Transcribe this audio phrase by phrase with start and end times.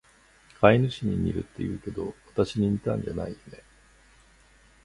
[0.59, 3.63] 飼い主に似るって言うけど、わたしに似たんじゃないよね？